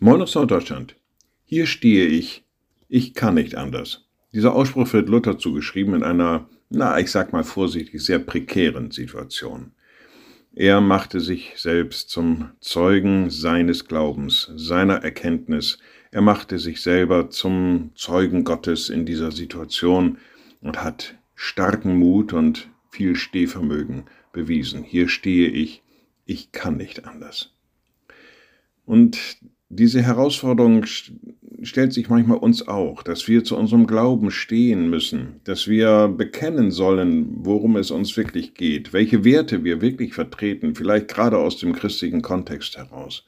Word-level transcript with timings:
Moin 0.00 0.22
aus 0.22 0.36
Norddeutschland. 0.36 0.94
Hier 1.44 1.66
stehe 1.66 2.06
ich. 2.06 2.44
Ich 2.88 3.14
kann 3.14 3.34
nicht 3.34 3.56
anders. 3.56 4.06
Dieser 4.32 4.54
Ausspruch 4.54 4.92
wird 4.92 5.08
Luther 5.08 5.38
zugeschrieben 5.38 5.92
in 5.92 6.04
einer, 6.04 6.48
na, 6.70 7.00
ich 7.00 7.10
sag 7.10 7.32
mal 7.32 7.42
vorsichtig, 7.42 8.00
sehr 8.00 8.20
prekären 8.20 8.92
Situation. 8.92 9.72
Er 10.54 10.80
machte 10.80 11.18
sich 11.18 11.54
selbst 11.56 12.10
zum 12.10 12.50
Zeugen 12.60 13.28
seines 13.30 13.86
Glaubens, 13.86 14.52
seiner 14.54 15.02
Erkenntnis. 15.02 15.80
Er 16.12 16.20
machte 16.20 16.60
sich 16.60 16.80
selber 16.80 17.30
zum 17.30 17.90
Zeugen 17.96 18.44
Gottes 18.44 18.90
in 18.90 19.04
dieser 19.04 19.32
Situation 19.32 20.18
und 20.60 20.80
hat 20.80 21.16
starken 21.34 21.98
Mut 21.98 22.32
und 22.32 22.70
viel 22.88 23.16
Stehvermögen 23.16 24.04
bewiesen. 24.32 24.84
Hier 24.84 25.08
stehe 25.08 25.48
ich, 25.48 25.82
ich 26.24 26.52
kann 26.52 26.76
nicht 26.76 27.04
anders. 27.04 27.52
Und 28.86 29.18
diese 29.70 30.02
Herausforderung 30.02 30.84
stellt 31.62 31.92
sich 31.92 32.08
manchmal 32.08 32.38
uns 32.38 32.66
auch, 32.66 33.02
dass 33.02 33.28
wir 33.28 33.44
zu 33.44 33.56
unserem 33.56 33.86
Glauben 33.86 34.30
stehen 34.30 34.88
müssen, 34.88 35.40
dass 35.44 35.68
wir 35.68 36.08
bekennen 36.08 36.70
sollen, 36.70 37.44
worum 37.44 37.76
es 37.76 37.90
uns 37.90 38.16
wirklich 38.16 38.54
geht, 38.54 38.92
welche 38.92 39.24
Werte 39.24 39.64
wir 39.64 39.80
wirklich 39.80 40.14
vertreten, 40.14 40.74
vielleicht 40.74 41.08
gerade 41.08 41.36
aus 41.38 41.58
dem 41.58 41.74
christlichen 41.74 42.22
Kontext 42.22 42.78
heraus. 42.78 43.26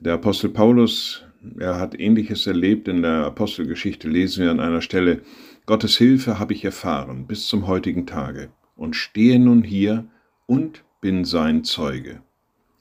Der 0.00 0.14
Apostel 0.14 0.50
Paulus, 0.50 1.22
er 1.58 1.78
hat 1.78 1.98
ähnliches 1.98 2.46
erlebt 2.46 2.88
in 2.88 3.02
der 3.02 3.26
Apostelgeschichte, 3.26 4.08
lesen 4.08 4.44
wir 4.44 4.50
an 4.50 4.60
einer 4.60 4.82
Stelle, 4.82 5.22
Gottes 5.66 5.96
Hilfe 5.96 6.38
habe 6.38 6.54
ich 6.54 6.64
erfahren 6.64 7.26
bis 7.26 7.48
zum 7.48 7.66
heutigen 7.66 8.06
Tage 8.06 8.50
und 8.76 8.96
stehe 8.96 9.38
nun 9.38 9.62
hier 9.62 10.06
und 10.46 10.84
bin 11.00 11.24
sein 11.24 11.64
Zeuge. 11.64 12.22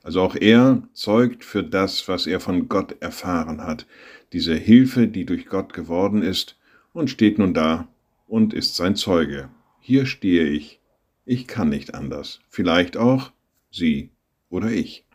Also 0.04 0.22
auch 0.22 0.36
er 0.36 0.84
zeugt 0.92 1.46
für 1.46 1.64
das, 1.64 2.08
was 2.10 2.28
er 2.28 2.42
von 2.42 2.68
Gott 2.68 2.98
erfahren 3.02 3.64
hat, 3.64 3.88
diese 4.34 4.54
Hilfe, 4.54 5.08
die 5.08 5.26
durch 5.26 5.46
Gott 5.48 5.74
geworden 5.74 6.22
ist, 6.22 6.58
und 6.92 7.10
steht 7.10 7.40
nun 7.40 7.54
da 7.54 7.88
und 8.28 8.54
ist 8.54 8.76
sein 8.76 8.96
Zeuge. 8.96 9.50
Hier 9.80 10.06
stehe 10.06 10.46
ich, 10.46 10.80
ich 11.26 11.48
kann 11.48 11.70
nicht 11.70 11.96
anders, 11.96 12.42
vielleicht 12.50 12.98
auch 12.98 13.32
Sie 13.72 14.10
oder 14.50 14.70
ich. 14.70 15.06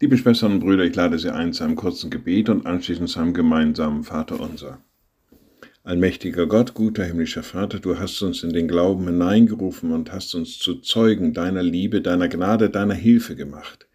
Liebe 0.00 0.16
Schwestern 0.16 0.52
und 0.52 0.60
Brüder, 0.60 0.84
ich 0.84 0.94
lade 0.96 1.18
Sie 1.18 1.32
ein 1.32 1.52
zu 1.52 1.64
einem 1.64 1.76
kurzen 1.76 2.10
Gebet 2.10 2.48
und 2.48 2.66
anschließend 2.66 3.08
zu 3.08 3.20
einem 3.20 3.34
gemeinsamen 3.34 4.04
Vater 4.04 4.40
unser. 4.40 4.80
Allmächtiger 5.86 6.46
Gott, 6.46 6.72
guter 6.72 7.04
himmlischer 7.04 7.42
Vater, 7.42 7.78
du 7.78 7.98
hast 7.98 8.22
uns 8.22 8.42
in 8.42 8.54
den 8.54 8.68
Glauben 8.68 9.04
hineingerufen 9.04 9.92
und 9.92 10.10
hast 10.10 10.34
uns 10.34 10.58
zu 10.58 10.76
Zeugen 10.76 11.34
deiner 11.34 11.62
Liebe, 11.62 12.00
deiner 12.00 12.28
Gnade, 12.28 12.70
deiner 12.70 12.94
Hilfe 12.94 13.36
gemacht. 13.36 13.86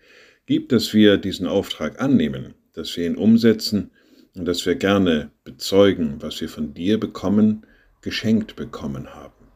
Gib, 0.46 0.70
dass 0.70 0.94
wir 0.94 1.18
diesen 1.18 1.48
Auftrag 1.48 2.00
annehmen, 2.00 2.54
dass 2.74 2.96
wir 2.96 3.08
ihn 3.08 3.16
umsetzen 3.16 3.90
und 4.36 4.46
dass 4.46 4.68
wir 4.68 4.76
gerne 4.76 5.32
bezeugen, 5.44 6.18
was 6.20 6.40
wir 6.42 6.48
von 6.48 6.76
dir 6.76 7.00
bekommen, 7.00 7.66
geschenkt 8.02 8.56
bekommen 8.56 9.16
haben. 9.16 9.48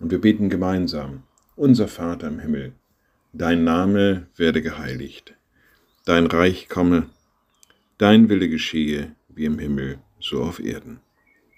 Und 0.00 0.10
wir 0.10 0.20
beten 0.20 0.50
gemeinsam, 0.50 1.22
unser 1.54 1.86
Vater 1.86 2.26
im 2.26 2.40
Himmel, 2.40 2.72
dein 3.32 3.62
Name 3.62 4.26
werde 4.34 4.60
geheiligt, 4.60 5.34
dein 6.04 6.26
Reich 6.26 6.68
komme, 6.68 7.06
dein 7.96 8.28
Wille 8.28 8.48
geschehe, 8.48 9.14
wie 9.28 9.44
im 9.44 9.60
Himmel, 9.60 10.00
so 10.18 10.42
auf 10.42 10.58
Erden. 10.58 10.98